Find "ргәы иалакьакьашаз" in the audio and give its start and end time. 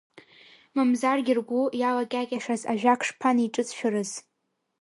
1.39-2.61